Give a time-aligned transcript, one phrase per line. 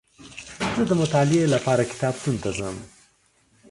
[0.75, 2.77] زه دمطالعې لپاره کتابتون ته ځم